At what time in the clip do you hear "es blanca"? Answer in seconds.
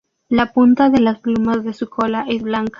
2.27-2.69